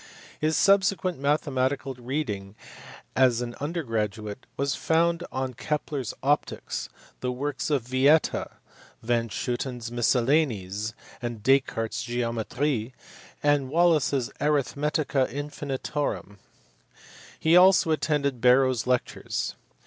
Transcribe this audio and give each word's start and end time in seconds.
His 0.39 0.57
subsequent 0.57 1.19
mathematical 1.19 1.93
reading 1.93 2.55
as 3.15 3.41
an 3.43 3.53
undergraduate 3.59 4.47
was 4.57 4.73
founded 4.73 5.27
on 5.31 5.53
Kepler 5.53 5.99
s 5.99 6.11
Optics, 6.23 6.89
the 7.19 7.31
works 7.31 7.69
of 7.69 7.83
Yieta, 7.91 8.49
van 9.03 9.29
Schooten 9.29 9.77
s 9.77 9.91
Miscellanies, 9.91 10.95
Descartes 11.21 11.97
s 12.01 12.01
Geometric, 12.01 12.93
and 13.43 13.69
Wallis 13.69 14.11
s 14.11 14.31
Arithmetica 14.41 15.31
Infinitorum: 15.31 16.39
he 17.39 17.55
also 17.55 17.91
attended 17.91 18.41
Barrow 18.41 18.71
s 18.71 18.87
lectures. 18.87 19.53